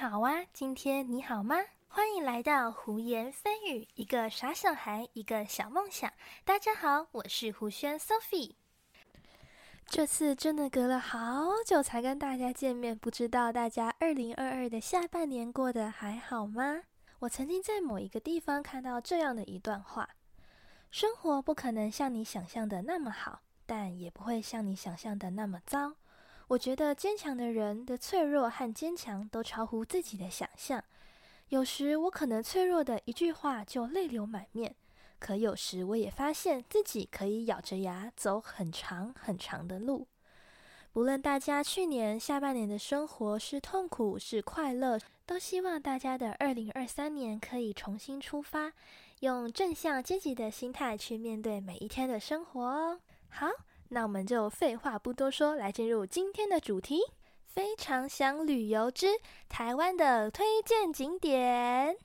[0.00, 1.56] 好啊，今天你好吗？
[1.88, 6.12] 欢迎来到胡言蜚语，一个傻小孩，一个小梦想。
[6.44, 8.52] 大家好，我是胡轩 Sophie。
[9.86, 16.82] 这次真的隔了好久才跟大家见面，不知道大家二零二二的下半年过得还好吗？
[17.18, 20.08] 我曾经在某一个地方看到这样的一段话：
[20.92, 25.94] 生活不可能像你想象的那么好，但也不会像你想象的那么糟。
[26.48, 30.82] 我觉得坚强的人的脆弱和坚强都超乎自己的想象。
[31.50, 34.74] 有时我可能脆弱的一句话就泪流满面，
[35.18, 40.06] 可有时我也发现自己可以咬着牙走很长很长的路。
[40.90, 48.72] 不论大家去年下半年的生活是痛苦是快乐，都希望大家的二零二三年可以重新出发，
[49.20, 53.00] 用正向积极的心态去面对每一天的生活哦。
[53.28, 53.48] 好。
[53.88, 57.00] 那我们就废话不多说，来进入今天的主题。
[57.46, 59.08] 非常想旅游之
[59.48, 61.96] 台湾的推荐景点。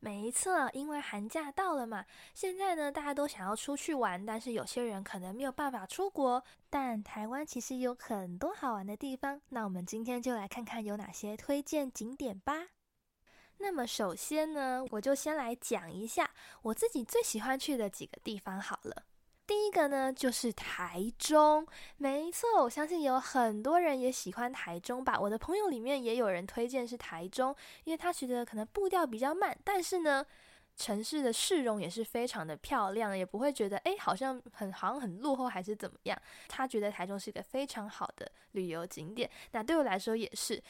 [0.00, 6.42] 没错，因为寒假到了嘛，现在呢大家都想要出去玩，但是有些人可能没有办法出国。
[6.70, 12.68] 但台湾其实有很多好玩的地方，那我们今天就来看看有哪些推荐景点吧。
[13.58, 16.30] 那么首先呢，我就先来讲一下
[16.62, 19.04] 我自己最喜欢去的几个地方好了。
[19.50, 25.18] 第一个呢，就是台中，没错，我相信有很多人也喜欢台中吧。
[25.18, 30.24] 我的朋友里面也有人推荐是台中，因为他觉得可能步调比较慢，但是呢，
[30.76, 36.16] 城市的市容也是非常的漂亮，也不会觉得诶好像很好像很落后还是怎么样。
[36.46, 40.62] 他觉得台中是一个非常好的旅游景点，那对我来说也是。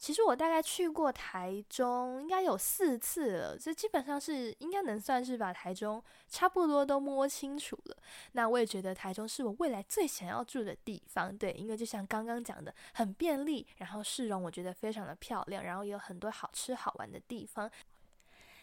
[0.00, 7.96] 其实我大概去过台中，应该有四次了，这基本上是应该能算是把台中差不多都摸清楚了。
[8.32, 17.70] 那我也觉得台中是我未来最想要住的地方，对，因为就像刚刚讲的，很便利，然后市容我觉得非常的漂亮，然后也有很多好吃好玩的地方。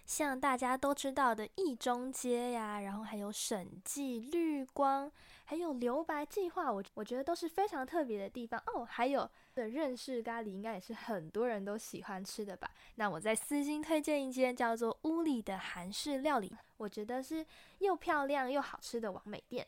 [0.08, 5.12] 像大家都知道的易中街呀，然后还有审计绿光，
[5.44, 8.86] 还有留白计划，我我觉得都是非常特别的地方哦。
[8.86, 12.72] 还有的认识咖喱，应该也是很多人都喜欢吃的吧？
[12.96, 17.46] 那我在私心推荐一间叫做屋里的韩式料理，我觉得是
[17.80, 19.68] 又漂亮又好吃的完美店。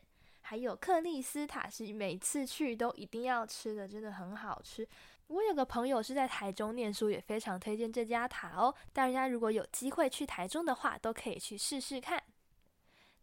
[0.50, 4.84] 还有克利斯塔是每次去都一定要吃的，真的很好吃。
[5.28, 8.74] 我有个朋友是在台中念书，也非常推荐这家塔哦。
[8.92, 12.20] 大家如果有机会去台中的话，都可以去试试看。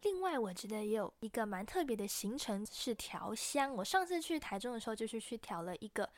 [0.04, 3.74] 另外，我觉得也有一个蛮特别的行程是调香。
[3.74, 6.08] 我上次去台中的时候，就是去调了一个。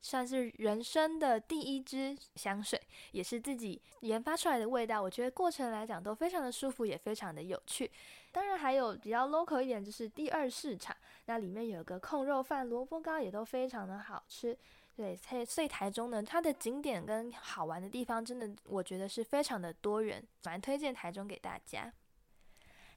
[0.00, 2.80] 算是人生的第一支香水，
[3.10, 5.02] 也是自己研发出来的味道。
[5.02, 7.90] 我觉得过程来讲都非常的舒服，也非常的有趣。
[8.32, 10.96] 当然还有比较 local 一点，就是第二市场，
[11.26, 14.56] 那里面有个控肉饭、萝卜糕，也都非常的好吃。
[14.94, 15.16] 对，
[15.46, 21.92] 所以台中呢，它的景点跟好玩的地方，真的我觉得是非常的多元，蛮推荐台中给大家。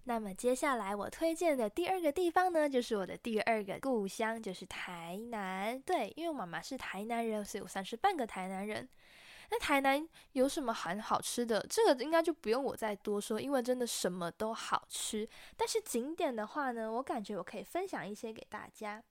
[0.05, 5.79] 那么接下来我推荐的第二个地方呢，就是我的第二个故乡，就是台南。
[5.79, 8.89] 对，因为我妈妈是台南人，所以我算是半个台南人。
[9.51, 11.63] 那台南有什么很好吃的？
[11.69, 15.27] 这个应该就不用我再多说，因为真的什么都好吃。
[15.57, 19.03] 但是景点的话呢，我感觉我可以分享一些给大家。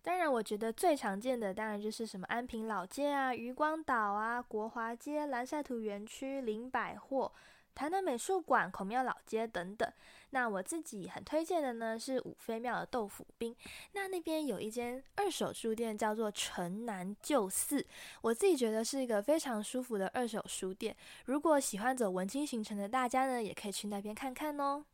[0.00, 7.32] 当然，我觉得最常见的当然就是什么安平老街啊、渔光岛啊、国华街、蓝晒土园区、林百货。
[7.74, 9.90] 台南美术馆、孔庙老街等等。
[10.30, 13.54] 那我自己很推荐的呢是五妃庙的豆腐冰。
[13.92, 17.86] 那那边有一间二手书店，叫做城南旧寺。
[18.22, 20.96] 我自己觉得是一个非常舒服的二手书店。
[21.26, 24.84] 如果喜欢走文青行程的大家呢，也可以去那边看看哦。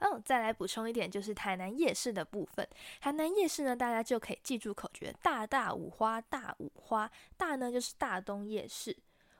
[0.00, 2.68] 哦，再来补充一点，就是台南夜市的部分。
[3.00, 7.10] 台南夜市呢，大家就可以记住口诀：大大五花，大五花。
[7.36, 8.96] 大呢就是大东夜市。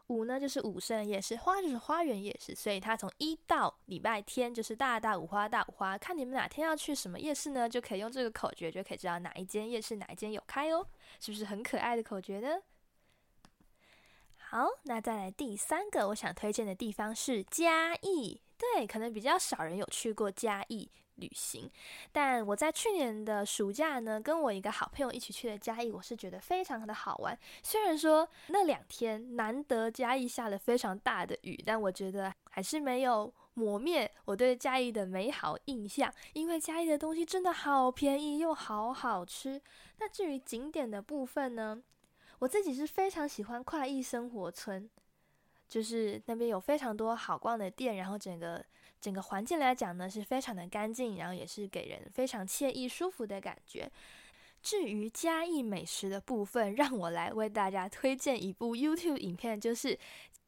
[0.08, 10.86] 五呢就是五圣夜市，花就是花园夜市，所以它从一到礼拜天就是大大五花大五花，看你们哪天要去什么夜市呢，就可以用这个口诀，就可以知道哪一间夜市哪一间有开哦，
[11.20, 12.60] 是不是很可爱的口诀呢？
[14.36, 20.90] 好，那再来第三个我想推荐的地方是嘉义，对，可能比较少人有去过嘉义。
[21.16, 21.70] 旅行，
[22.12, 27.38] 但我在去年的暑假呢，跟我一个好朋友一起去了嘉义，我是觉得非常的好玩。
[27.62, 36.12] 虽然说那两天难得嘉义下了非常大的雨，但我觉得还是没有磨灭我对嘉义的美好印象。
[36.32, 39.60] 因为嘉义的东西真的好便宜又好好吃。
[39.98, 41.80] 那至于景点的部分呢，
[42.40, 44.90] 我自己是非常喜欢快意生活村。
[45.66, 48.64] 就是那边有非常多好逛的店，然后整个
[49.04, 53.90] 整个环境来讲呢是非常的干净，然后也是给人非常惬意舒服的感觉。
[54.62, 59.98] 至于嘉义美食的部分，让我来为大家推荐一部 YouTube 影片，就是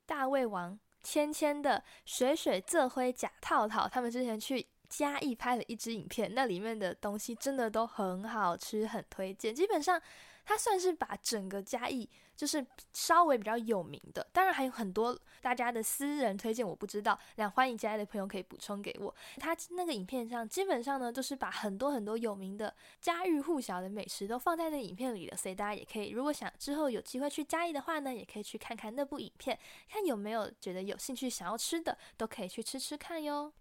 [0.06, 4.66] 大胃王芊芊的水水这灰假套套，他们之前去。
[4.88, 9.52] 嘉义拍了一支影片，那里面的东西真的都很好吃，很推荐。
[9.52, 10.00] 基本上，
[10.44, 17.18] 它算是把整个嘉义就是稍微比较有名的，当然还有很多大家的私人推荐，我不知道。
[17.36, 19.14] 那欢迎嘉义的朋友可以补充给我。
[19.38, 33.52] 他那个影片上基本上呢，都是把很多很多有名的家喻户晓的美食都放在那影片里了，所以大家也可以，如果想之后有机会去嘉义的话呢，也可以去看看那部影片，看有没有觉得有兴趣想要吃的，都可以去吃吃看哟。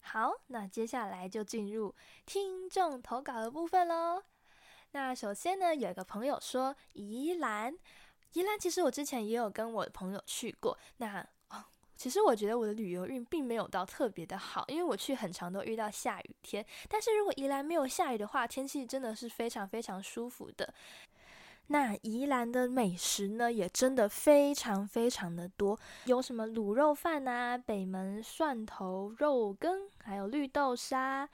[0.00, 1.94] 好，那接下来就进入
[2.24, 4.22] 听众投稿的部分喽。
[4.92, 7.74] 那首先呢，有一个朋友说宜兰，
[8.34, 10.78] 宜兰其实我之前也有跟我的朋友去过。
[10.98, 11.26] 那，
[11.96, 16.64] 其实我觉得我的旅游运并没有到特别的好，因为我去很长都遇到下雨天。
[16.88, 20.74] 但是如果宜兰没有下雨的话，天气真的是非常非常舒服的。
[21.68, 31.26] 那宜兰的美食呢，也真的非常非常的多，有什么卤肉饭啊、北门蒜头肉羹，还有绿豆沙，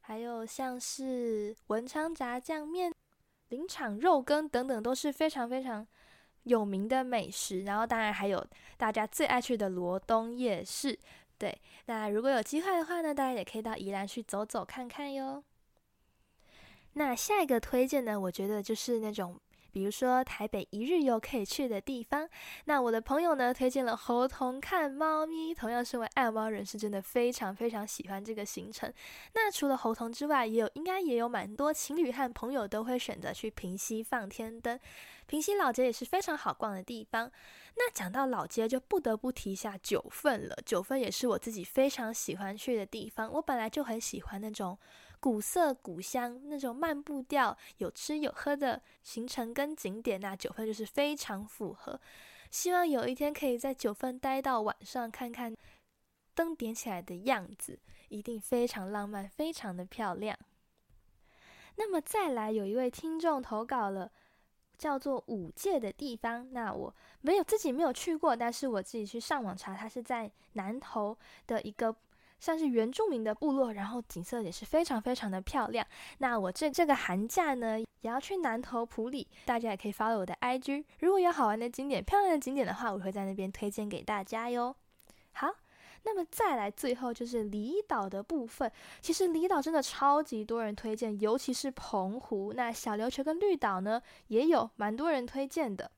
[0.00, 2.92] 还有像是文昌炸酱面、
[3.50, 5.86] 林场肉羹等等，都是非常非常
[6.46, 7.62] 有名的美食。
[7.62, 8.44] 然后当然还有
[8.76, 10.98] 大家最爱去的罗东夜市。
[11.38, 15.44] 对，那如果有机会的话呢，大家也可以到宜兰去走走看看哟。
[16.94, 19.38] 那下一个推荐呢，我觉得就是那种。
[19.72, 22.26] 比如说台北一日游可以去的地方，
[22.64, 28.90] 那我的朋友呢推荐了猴童看猫咪，同样身为爱猫人士，真的非常非常喜欢这个行程。
[29.34, 34.80] 那除了猴童之外，也有应该也有蛮多情侣和朋友都会选择去平溪放天灯。
[35.26, 37.30] 平溪老街也是非常好逛的地方。
[37.76, 40.56] 那讲到老街，就不得不提一下九份了。
[40.64, 43.30] 九份也是我自己非常喜欢去的地方。
[43.32, 44.78] 我本来就很喜欢那种。
[45.18, 51.98] 古色古香那种漫步调、有吃有喝的行程跟景点，那九份就是非常符合。
[52.50, 55.56] 希望有一天可以在九份待到晚上，看看
[56.34, 60.38] 灯点起来的样子，一定非常浪漫，非常的漂亮。
[61.76, 64.12] 那么再来，有一位听众投稿了，
[64.78, 66.48] 叫做五界的地方。
[66.52, 71.94] 那我没有自己没有去过，但是我自己去上网查，它是在南投的一个。
[72.38, 75.84] 像是原住民的部落，然后景色也是非常非常的漂亮。
[76.18, 80.84] 那我这这个寒假呢，也要去南投埔里，大家也可以 follow 我的 IG。
[81.00, 84.76] 如果有好玩的景点、漂亮的景点的话，我会在那边推荐给大家哟。
[85.32, 85.48] 好，
[86.06, 88.70] 那么再来最后就是离岛的部分。
[89.02, 92.52] 其实离岛真的超级多人推荐，尤其是澎湖。
[92.54, 95.90] 那小琉球跟绿岛呢，也有蛮多人推荐的。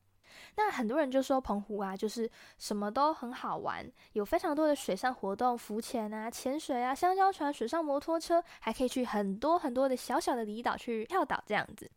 [0.55, 11.89] 那很多人就说澎湖啊，就是什么都很好玩，有非常多的水上活动，浮潜啊、潜水啊、香蕉船、水上摩托车，还可以去很多很多的小小的离岛去跳岛这样子。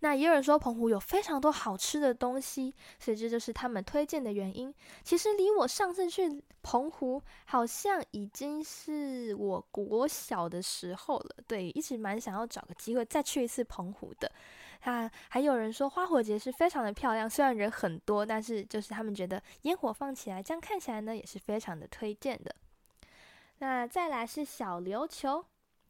[0.00, 4.74] 那也有人说澎湖有非常多好吃的东西，所以这就是他们推荐的原因。
[5.02, 14.30] 其实离我上次去澎湖好像已经是我国小的时候了，对，一直蛮想要找个机会再去一次澎湖的。
[14.82, 22.54] 啊，还有人说花火节是非常的漂亮，虽然人很多，但是就是他们觉得烟火放起来，这样看起来呢也是非常的推荐的。
[23.58, 25.44] 那再来是小琉球，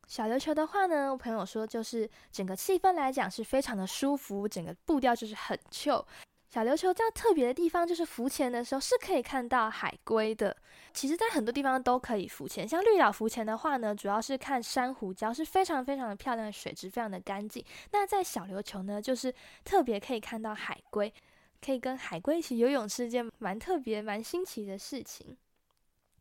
[0.06, 6.04] 小琉球的话呢，我朋友说就是整个气氛来讲是非常的舒服，整个步调就是很 chill。
[6.48, 10.56] 小琉球较特别的地方就是浮潜的时候是可以看到海龟的。
[10.94, 17.62] 其实，在很多地方都可以浮潜，像绿岛浮潜的话呢，主要是看珊瑚礁，是非常非常的漂亮水质，非常的干净。
[17.90, 21.12] 那在小琉球呢，就是特别可以看到海龟，
[21.60, 25.36] 可以跟海龟一起游泳，是一件蛮特别、蛮新奇的事情。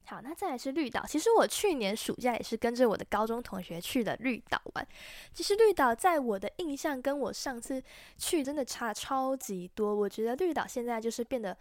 [0.05, 1.05] 好，那再来是绿岛。
[1.05, 4.87] 其实我去年暑假也是跟着我的高中同学去了绿岛玩。
[5.33, 7.81] 其实绿岛在我的印象跟我上次
[8.17, 9.93] 去真的差超级多。
[9.93, 11.57] 我觉得绿岛现在就是变得。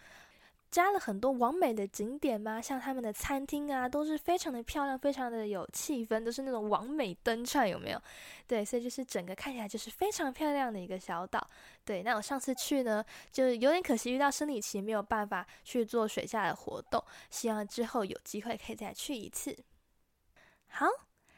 [0.74, 2.60] 加了很多完美的景点吗？
[2.60, 8.02] 像他们的餐厅啊，都是非常的漂亮，非常的有气氛，都是那种完美灯串，有没有？
[8.48, 11.48] 对，所以就是整个看起来就是非常漂亮的一个小岛。
[11.84, 17.00] 对，那我上次去呢，就有点可惜遇到生理期，没有办法去做水下的活动。
[17.30, 19.56] 希望之后有机会可以再去一次。
[20.66, 20.86] 好，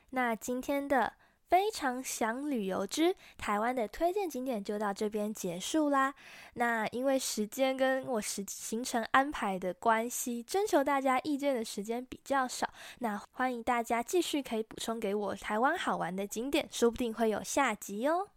[0.08, 1.12] 那今天的。
[1.48, 6.12] 非常想旅游之台湾的推荐景点就到这边结束啦。
[6.54, 12.68] 那因为时间跟我时行程安排的关系，征求大家意见的时间比较少。
[12.98, 18.28] 那欢迎大家继续可以补充给我台湾好玩的景点，说不定会有下集哦。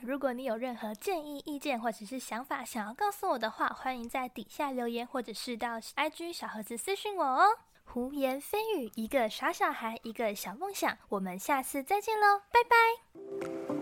[0.00, 7.46] 如果你有任何建议、意见或者是想法想要告诉我的话，欢迎在底下留言，或者是到 IG 小盒子私讯我哦。
[7.86, 10.98] 胡言蜚语一个傻小孩一个小梦想。
[11.08, 13.75] 我们下次再见喽拜拜。